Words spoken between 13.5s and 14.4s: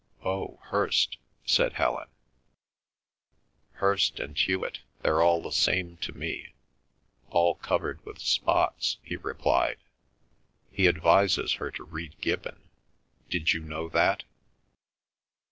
you know that?"